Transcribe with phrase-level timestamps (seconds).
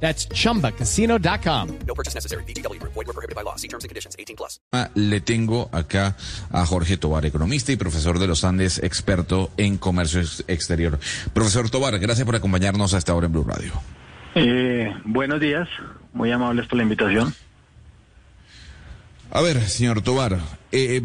[0.00, 1.68] That's chumbacasino.com.
[1.86, 2.44] No purchase necessary.
[2.44, 2.80] BGW.
[2.82, 3.56] Void were prohibited by law.
[3.56, 4.14] See terms and conditions.
[4.18, 4.60] 18 plus.
[4.72, 6.16] Ah, Le tengo acá
[6.52, 10.98] a Jorge Tobar, economista y profesor de los Andes, experto en comercio ex- exterior.
[11.32, 13.72] Profesor Tobar, gracias por acompañarnos a esta hora en Blue Radio.
[14.34, 15.66] Eh, buenos días,
[16.12, 17.34] muy amables por la invitación.
[19.30, 20.38] A ver, señor Tobar,
[20.72, 21.02] eh,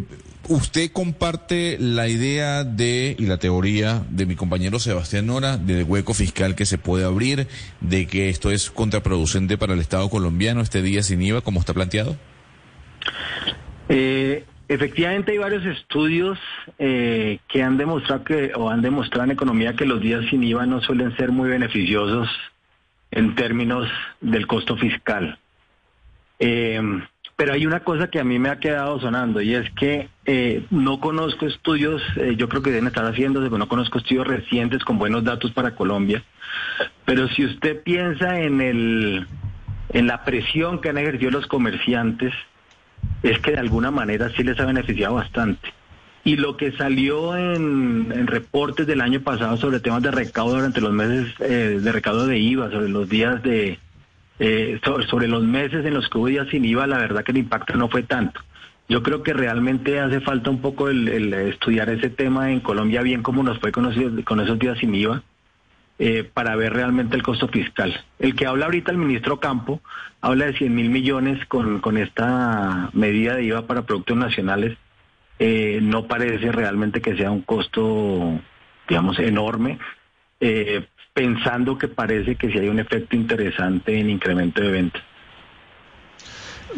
[0.47, 6.13] usted comparte la idea de y la teoría de mi compañero Sebastián Nora del hueco
[6.13, 7.47] fiscal que se puede abrir,
[7.79, 11.73] de que esto es contraproducente para el Estado colombiano este día sin IVA, como está
[11.73, 12.15] planteado.
[13.89, 16.37] Eh, efectivamente hay varios estudios
[16.79, 20.65] eh, que han demostrado que o han demostrado en economía que los días sin IVA
[20.65, 22.29] no suelen ser muy beneficiosos
[23.09, 23.89] en términos
[24.21, 25.39] del costo fiscal.
[26.39, 26.79] Eh,
[27.41, 30.63] pero hay una cosa que a mí me ha quedado sonando y es que eh,
[30.69, 34.83] no conozco estudios, eh, yo creo que deben estar haciéndose, pero no conozco estudios recientes
[34.83, 36.23] con buenos datos para Colombia.
[37.03, 39.27] Pero si usted piensa en el
[39.89, 42.31] en la presión que han ejercido los comerciantes,
[43.23, 45.73] es que de alguna manera sí les ha beneficiado bastante.
[46.23, 50.79] Y lo que salió en, en reportes del año pasado sobre temas de recaudo durante
[50.79, 53.79] los meses eh, de recaudo de IVA, sobre los días de,
[54.43, 57.37] eh, sobre, los meses en los que hubo días sin IVA, la verdad que el
[57.37, 58.41] impacto no fue tanto.
[58.89, 63.21] Yo creo que realmente hace falta un poco el, estudiar ese tema en Colombia bien
[63.21, 65.21] cómo nos fue con esos, con esos días sin IVA
[65.99, 67.93] eh, para ver realmente el costo fiscal.
[68.17, 69.79] El que habla ahorita el ministro Campo
[70.21, 74.75] habla de 100 mil millones con, con esta medida de IVA para productos nacionales.
[75.37, 78.39] Eh, no parece realmente que sea un costo,
[78.89, 79.77] digamos, enorme,
[80.41, 85.03] eh, pensando que parece que sí hay un efecto interesante en incremento de ventas.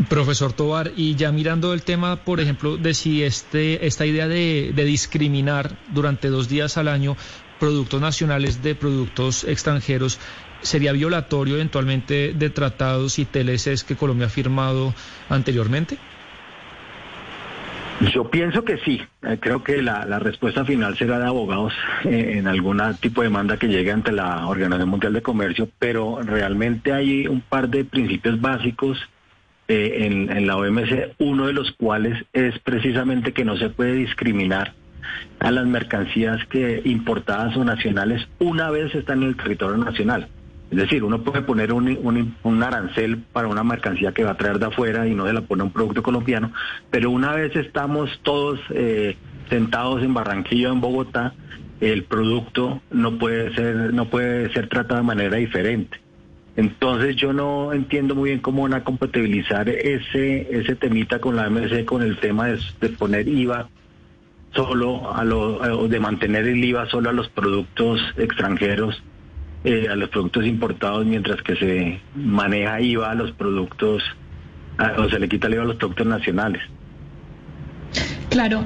[0.10, 4.72] Profesor Tobar, y ya mirando el tema, por ejemplo, de si este, esta idea de,
[4.76, 7.16] de discriminar durante dos días al año
[7.60, 10.20] productos nacionales de productos extranjeros
[10.62, 14.94] sería violatorio eventualmente de tratados y TLCs que Colombia ha firmado
[15.30, 15.98] anteriormente?
[18.12, 19.02] Yo pienso que sí.
[19.22, 23.28] Eh, creo que la, la respuesta final será de abogados eh, en algún tipo de
[23.28, 27.86] demanda que llegue ante la Organización Mundial de Comercio, pero realmente hay un par de
[27.86, 29.00] principios básicos
[29.68, 33.94] eh, en, en la OMC, uno de los cuales es precisamente que no se puede
[33.94, 34.74] discriminar
[35.40, 40.28] a las mercancías que importadas o nacionales una vez están en el territorio nacional.
[40.74, 44.66] Es decir, uno puede poner un, arancel para una mercancía que va a traer de
[44.66, 46.52] afuera y no se la pone a un producto colombiano,
[46.90, 49.16] pero una vez estamos todos eh,
[49.50, 51.36] sentados en Barranquilla en Bogotá,
[51.80, 56.00] el producto no puede ser no puede ser tratado de manera diferente.
[56.56, 61.52] Entonces yo no entiendo muy bien cómo van a compatibilizar ese ese temita con la
[61.52, 63.70] MC con el tema de, poner IVA
[64.56, 69.04] solo a lo, de mantener el IVA solo a los productos extranjeros
[69.64, 74.04] eh, a los productos importados mientras que se maneja IVA a los productos,
[74.98, 76.62] o se le quita el IVA a los productos nacionales.
[78.30, 78.66] Claro.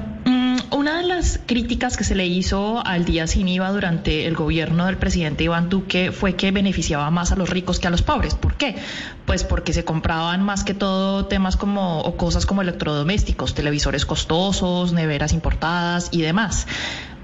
[0.70, 4.84] Una de las críticas que se le hizo al día sin IVA durante el gobierno
[4.86, 8.34] del presidente Iván Duque fue que beneficiaba más a los ricos que a los pobres.
[8.34, 8.76] ¿Por qué?
[9.24, 14.92] Pues porque se compraban más que todo temas como o cosas como electrodomésticos, televisores costosos,
[14.92, 16.66] neveras importadas y demás.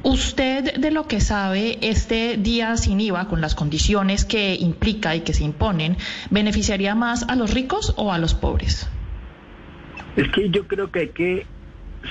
[0.04, 5.22] Usted, de lo que sabe, este día sin IVA, con las condiciones que implica y
[5.22, 5.96] que se imponen,
[6.30, 8.86] ¿beneficiaría más a los ricos o a los pobres?
[10.16, 11.46] Es que yo creo que hay que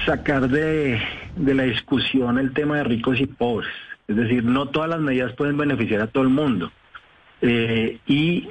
[0.07, 0.99] sacar de,
[1.35, 3.71] de la discusión el tema de ricos y pobres.
[4.07, 6.71] Es decir, no todas las medidas pueden beneficiar a todo el mundo.
[7.41, 8.49] Eh, y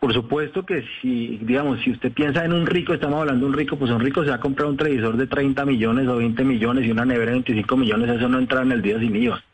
[0.00, 3.58] por supuesto que si, digamos, si usted piensa en un rico, estamos hablando de un
[3.58, 6.42] rico, pues un rico se va a comprar un televisor de 30 millones o 20
[6.42, 9.44] millones y una nevera de 25 millones, eso no entra en el día sin IVA.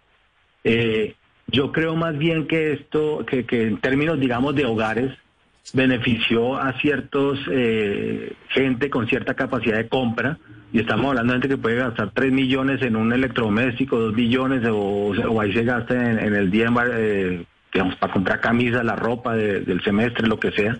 [0.62, 1.17] Eh,
[1.49, 5.12] yo creo más bien que esto, que, en términos, digamos, de hogares,
[5.75, 10.38] benefició a ciertos eh, gente con cierta capacidad de compra
[10.73, 14.65] y estamos hablando de gente que puede gastar 3 millones en un electrodoméstico, 2 millones
[14.69, 14.76] o,
[15.11, 17.44] o ahí se gasta en, en el día eh,
[17.76, 20.78] digamos para comprar camisa, la ropa de, del semestre, lo que sea.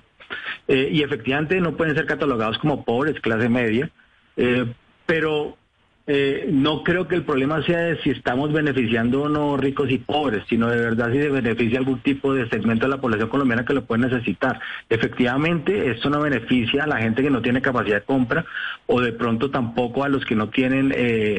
[0.67, 3.91] Eh, y efectivamente no pueden ser catalogados como pobres, clase media,
[4.39, 4.65] eh,
[5.05, 5.59] pero
[6.07, 9.99] eh, no creo que el problema sea de si estamos beneficiando o no ricos y
[9.99, 13.67] pobres, sino de verdad si se beneficia algún tipo de segmento de la población colombiana
[13.67, 14.59] que lo puede necesitar.
[14.89, 18.47] Efectivamente, esto no beneficia a la gente que no tiene capacidad de compra
[18.87, 20.95] o de pronto tampoco a los que no tienen,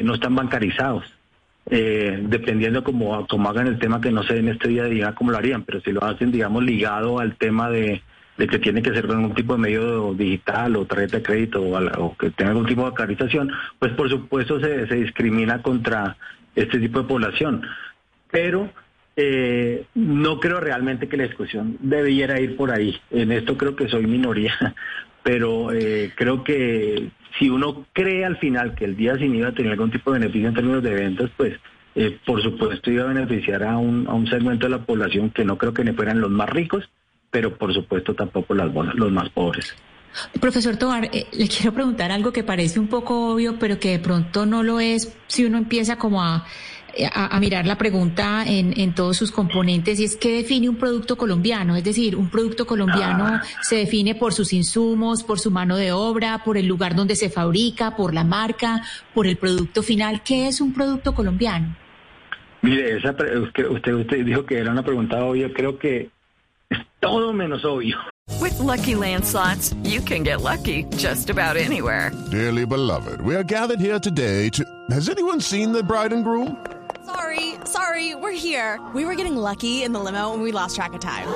[0.06, 1.17] no están bancarizados.
[1.70, 5.14] Eh, dependiendo como, como hagan el tema que no sé en este día de día
[5.14, 8.02] cómo lo harían, pero si lo hacen, digamos, ligado al tema de
[8.38, 12.16] que tiene que ser con algún tipo de medio digital o tarjeta de crédito o,
[12.16, 13.50] que tenga algún tipo de acarización,
[13.80, 16.16] pues por supuesto se, se discrimina contra
[16.54, 17.62] este tipo de población.
[18.30, 18.70] Pero
[19.20, 22.96] eh, no creo realmente que la discusión debiera ir por ahí.
[23.10, 24.54] En esto creo que soy minoría,
[25.28, 29.52] pero eh, creo que si uno cree al final que el día sin iba a
[29.52, 31.52] tener algún tipo de beneficio en términos de ventas, pues
[31.96, 35.44] eh, por supuesto iba a beneficiar a un, a un segmento de la población que
[35.44, 36.88] no creo que ni fueran los más ricos,
[37.30, 39.76] pero por supuesto tampoco las, los más pobres.
[40.40, 43.98] Profesor Tobar, eh, le quiero preguntar algo que parece un poco obvio, pero que de
[43.98, 46.46] pronto no lo es si uno empieza como a,
[47.12, 51.16] a, mirar la pregunta en, en, todos sus componentes, y es qué define un producto
[51.16, 51.76] colombiano.
[51.76, 53.42] Es decir, un producto colombiano ah.
[53.62, 57.30] se define por sus insumos, por su mano de obra, por el lugar donde se
[57.30, 58.82] fabrica, por la marca,
[59.14, 60.22] por el producto final.
[60.22, 61.76] ¿Qué es un producto colombiano?
[62.62, 65.52] Mire, esa, usted, usted dijo que era una pregunta obvia.
[65.52, 66.10] Creo que
[67.00, 67.96] todo menos obvio.
[68.40, 72.12] With lucky landslots, you can get lucky just about anywhere.
[72.30, 74.64] Dearly beloved, we are gathered here today to.
[74.90, 76.56] Has anyone seen the bride and groom?
[77.08, 78.78] Sorry, sorry, we're here.
[78.94, 81.26] We were getting lucky in the limo and we lost track of time.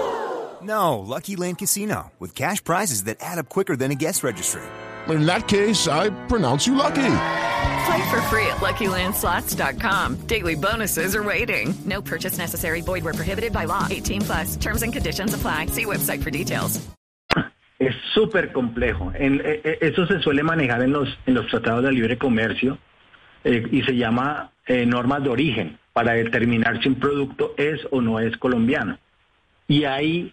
[0.63, 4.63] No, Lucky Land Casino, with cash prizes that add up quicker than a guest registry.
[5.09, 7.15] In that case, I pronounce you lucky.
[7.87, 10.27] Play for free at LuckyLandSlots.com.
[10.27, 11.75] Daily bonuses are waiting.
[11.87, 12.83] No purchase necessary.
[12.83, 13.87] Void where prohibited by law.
[13.91, 14.57] 18 plus.
[14.57, 15.67] Terms and conditions apply.
[15.67, 16.81] See website for details.
[17.81, 19.11] Es súper complejo.
[19.15, 19.41] En,
[19.81, 22.79] eso se suele manejar en los, en los tratados de libre comercio
[23.45, 28.01] eh, y se llama eh, normas de origen para determinar si un producto es o
[28.01, 28.99] no es colombiano.
[29.69, 30.33] Y ahí,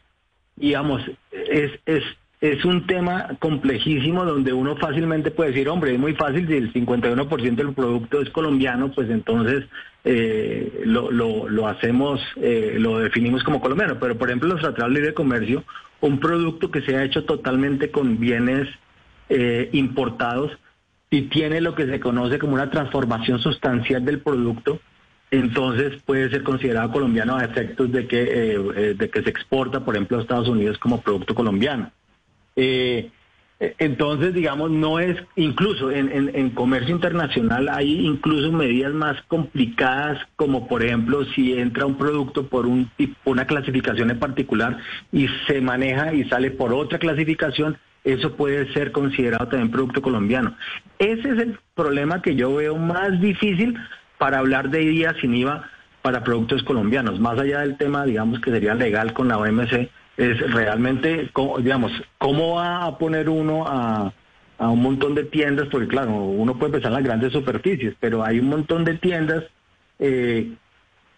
[0.55, 1.01] digamos,
[1.31, 2.03] es, es
[2.41, 6.71] es un tema complejísimo donde uno fácilmente puede decir, hombre, es muy fácil, si el
[6.71, 9.65] 51% del producto es colombiano, pues entonces
[10.05, 13.99] eh, lo, lo, lo, hacemos, eh, lo definimos como colombiano.
[13.99, 15.65] Pero, por ejemplo, los tratados de libre comercio,
[15.99, 18.69] un producto que se ha hecho totalmente con bienes
[19.27, 20.57] eh, importados
[21.09, 24.79] y tiene lo que se conoce como una transformación sustancial del producto,
[25.31, 30.17] entonces puede ser considerado colombiano a efectos de que, de que se exporta, por ejemplo,
[30.17, 31.91] a Estados Unidos como producto colombiano.
[32.55, 33.11] Eh,
[33.77, 40.83] entonces, digamos, no es, incluso en, comercio internacional hay incluso medidas más complicadas, como por
[40.83, 42.89] ejemplo si entra un producto por un,
[43.25, 44.77] una clasificación en particular
[45.11, 47.77] y se maneja y sale por otra clasificación,
[48.11, 50.55] eso puede ser considerado también producto colombiano.
[50.97, 53.77] Ese es el problema que yo veo más difícil
[54.17, 55.69] para hablar de IVA sin IVA
[56.01, 59.89] para productos colombianos, más allá del tema, digamos, que sería legal con la OMC
[60.19, 64.11] es realmente, digamos, cómo va a poner uno a,
[64.59, 68.39] un montón de tiendas, porque claro, uno puede pensar en las grandes superficies, pero hay
[68.39, 69.45] un montón de tiendas
[69.97, 70.51] eh,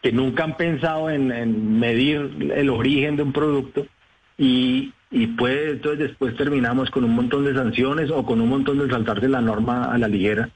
[0.03, 3.87] que nunca han pensado en, medir el origen de un producto
[4.41, 8.89] y, y entonces después terminamos con un montón de sanciones o con un montón de
[8.89, 10.49] saltarse la norma a la ligera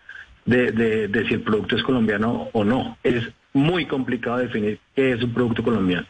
[0.44, 2.98] de, de, de si el producto es colombiano o no.
[3.04, 6.08] Es muy complicado definir qué es un producto colombiano.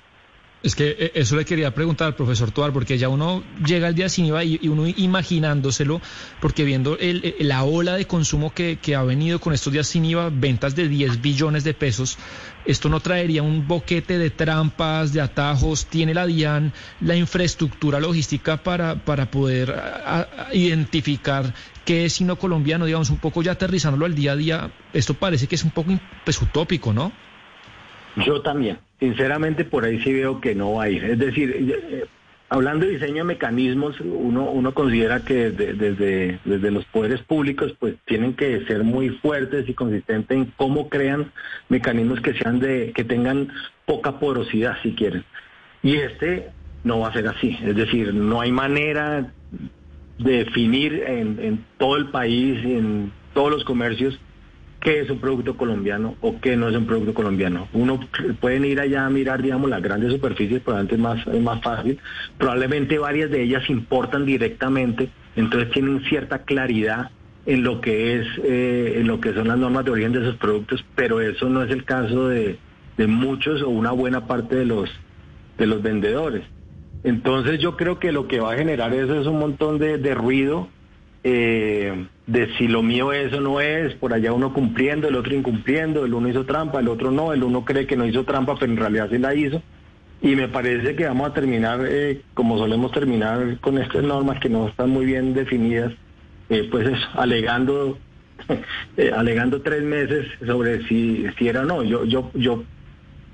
[0.65, 3.93] Es que eh, eso le quería preguntar al profesor Toar, porque ya uno llega al
[3.93, 6.01] día sin IVA y, uno imaginándoselo,
[6.41, 10.31] porque viendo el, la ola de consumo que, ha venido con estos días sin IVA,
[10.33, 12.17] ventas de 10 billones de pesos,
[12.65, 18.57] esto no traería un boquete de trampas, de atajos, tiene la DIAN la infraestructura logística
[18.57, 19.71] para, para poder
[20.51, 21.53] identificar
[21.85, 25.45] qué es sino colombiano, digamos, un poco ya aterrizándolo al día a día, esto parece
[25.45, 25.91] que es un poco
[26.23, 27.11] pues, utópico, ¿no?
[28.15, 28.79] Yo también.
[29.05, 31.03] Sinceramente, por ahí sí veo que no va a ir.
[31.03, 32.05] Es decir, eh,
[32.49, 36.39] hablando de diseño de mecanismos, uno, uno considera que desde,
[36.71, 41.31] los poderes públicos pues tienen que ser muy fuertes y consistentes en cómo crean
[41.69, 43.49] mecanismos que sean de, que tengan
[43.85, 45.23] poca porosidad, si quieren.
[45.83, 46.47] Y este
[46.83, 47.59] no va a ser así.
[47.63, 49.31] Es decir, no hay manera
[50.17, 54.19] de definir en todo el país, en todos los comercios,
[54.85, 57.67] qué es un producto colombiano o qué no es un producto colombiano.
[57.73, 57.99] Uno
[58.39, 61.99] puede ir allá a mirar, digamos, las grandes superficies, antes es más, es más fácil.
[62.37, 67.09] Probablemente varias de ellas importan directamente, entonces tienen cierta claridad
[67.47, 70.35] en lo que es, eh, en lo que son las normas de origen de esos
[70.35, 72.59] productos, pero eso no es el caso de,
[72.95, 74.91] de muchos o una buena parte de los,
[75.57, 76.43] de los vendedores.
[77.03, 80.13] Entonces yo creo que lo que va a generar eso es un montón de, de
[80.13, 80.69] ruido
[81.27, 85.33] eh, de si lo mío es o no es, por allá uno cumpliendo, el otro
[85.33, 88.55] incumpliendo, el uno hizo trampa, el otro no, el uno cree que no hizo trampa,
[88.59, 89.59] pero en realidad sí la hizo.
[90.21, 94.49] Y me parece que vamos a terminar eh, como solemos terminar con estas normas que
[94.49, 95.93] no están muy bien definidas,
[96.49, 97.97] eh, pues eso, alegando,
[98.97, 101.81] eh, alegando tres meses sobre si, si era o no.
[101.81, 102.63] Yo, yo, yo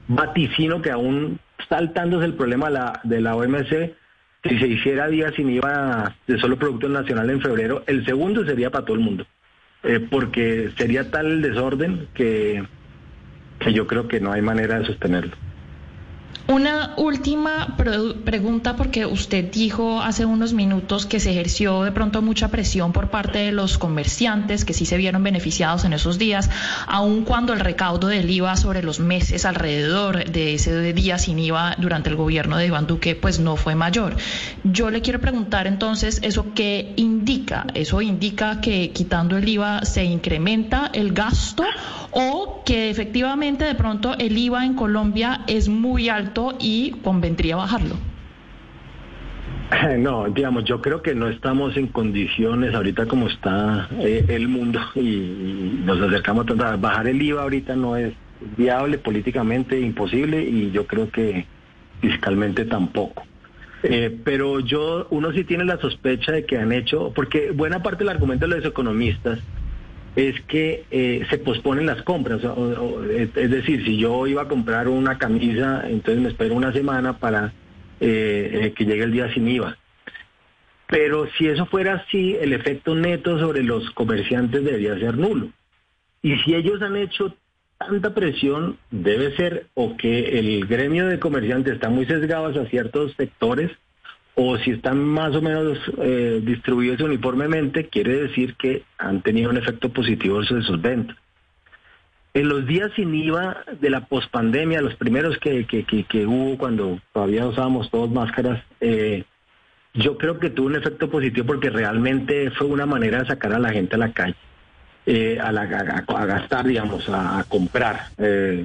[0.07, 4.00] vaticino que aún saltándose el problema de la, de la OMC,
[4.43, 8.71] si se hiciera día sin IVA de solo Producto Nacional en febrero, el segundo sería
[8.71, 9.25] para todo el mundo,
[9.83, 12.63] eh, porque sería tal el desorden que,
[13.59, 15.35] que yo creo que no hay manera de sostenerlo.
[16.47, 22.49] Una última pregunta porque usted dijo hace unos minutos que se ejerció de pronto mucha
[22.49, 26.49] presión por parte de los comerciantes que sí se vieron beneficiados en esos días,
[26.87, 31.75] aun cuando el recaudo del IVA sobre los meses alrededor de ese día sin IVA
[31.77, 34.17] durante el gobierno de Iván Duque pues no fue mayor.
[34.63, 36.93] Yo le quiero preguntar entonces eso qué
[37.73, 41.63] eso indica que quitando el IVA se incrementa el gasto
[42.11, 47.95] o que efectivamente de pronto el IVA en Colombia es muy alto y convendría bajarlo.
[49.97, 54.79] No, digamos, yo creo que no estamos en condiciones ahorita como está eh, el mundo
[54.95, 58.13] y, nos acercamos a bajar el IVA ahorita no es
[58.57, 61.45] viable políticamente imposible y yo creo que
[62.01, 63.23] fiscalmente tampoco.
[63.83, 67.99] Eh, pero yo, uno sí tiene la sospecha de que han hecho, porque buena parte
[67.99, 69.39] del argumento de los economistas
[70.15, 72.41] es que eh, se posponen las compras.
[72.43, 77.53] es decir, si yo iba a comprar una camisa, entonces me espero una semana para
[77.99, 79.77] eh, eh, que llegue el día sin IVA.
[80.87, 85.49] Pero si eso fuera así, el efecto neto sobre los comerciantes debería ser nulo.
[86.21, 87.33] Y si ellos han hecho
[87.91, 93.13] tanta presión, debe ser o que el gremio de comerciantes está muy sesgado hacia ciertos
[93.17, 93.71] sectores,
[94.35, 99.57] o si están más o menos eh, distribuidos uniformemente, quiere decir que han tenido un
[99.57, 101.17] efecto positivo sobre sus ventas.
[102.33, 107.45] En los días sin IVA de la pospandemia, los primeros que, que, hubo cuando todavía
[107.45, 109.25] usábamos todos máscaras, eh,
[109.93, 113.59] yo creo que tuvo un efecto positivo porque realmente fue una manera de sacar a
[113.59, 114.35] la gente a la calle,
[115.05, 118.09] eh, a, a, gastar, digamos, a, comprar.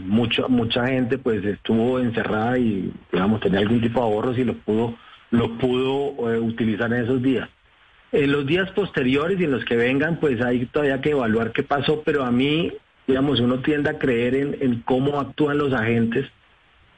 [0.05, 4.55] mucha mucha gente pues estuvo encerrada y, digamos, tenía algún tipo de ahorros y lo
[4.55, 4.95] pudo
[5.31, 7.49] lo pudo eh, utilizar en esos días.
[8.13, 11.63] En los días posteriores y en los que vengan, pues hay todavía que evaluar qué
[11.63, 12.73] pasó, pero a mí,
[13.07, 16.27] digamos, uno tiende a creer en, cómo actúan los agentes.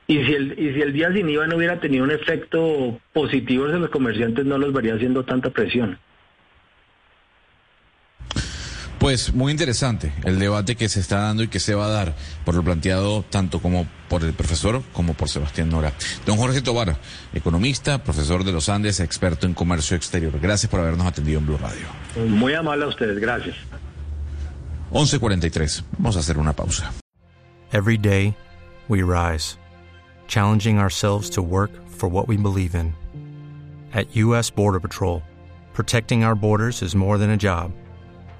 [0.07, 3.66] Y si, el, y si el día sin IVA no hubiera tenido un efecto positivo
[3.66, 5.99] en los comerciantes, no los vería haciendo tanta presión.
[8.98, 12.16] Pues muy interesante el debate que se está dando y que se va a dar
[12.44, 15.92] por lo planteado tanto como por el profesor como por Sebastián Nora.
[16.26, 16.96] Don Jorge Tobar,
[17.32, 20.38] economista, profesor de los Andes, experto en comercio exterior.
[20.40, 21.86] Gracias por habernos atendido en Blue Radio.
[22.28, 23.54] Muy amable a ustedes, gracias.
[24.90, 25.84] 11:43.
[25.98, 26.92] Vamos a hacer una pausa.
[27.72, 28.34] Every day
[28.88, 29.58] we rise,
[30.26, 32.94] challenging ourselves to work for what we believe in.
[33.92, 35.22] At US Border Patrol,
[35.72, 37.70] protecting our borders is more than a job.